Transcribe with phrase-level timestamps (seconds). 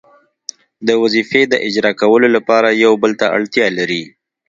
[0.87, 4.03] د وظیفې د اجرا کولو لپاره یو بل ته اړتیا لري.